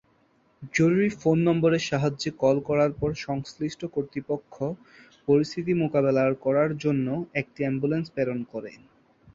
জরুরি 0.73 1.09
ফোন 1.19 1.37
নম্বরের 1.47 1.83
সাহায্যে 1.89 2.29
কল 2.41 2.57
করার 2.69 2.91
পর 2.93 3.09
সংশ্লিষ্ট 3.25 3.81
কর্তৃপক্ষ 3.95 4.55
পরিস্থিতি 5.27 5.71
মোকাবেলা 5.81 6.23
করার 6.45 6.71
জন্য 6.83 7.07
একটি 7.41 7.59
অ্যাম্বুলেন্স 7.63 8.07
প্রেরণ 8.13 8.39
করে। 8.53 8.71